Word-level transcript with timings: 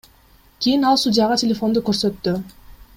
Кийин 0.65 0.87
ал 0.91 0.97
судьяга 1.03 1.37
телефонду 1.43 1.87
көрсөттү. 1.91 2.39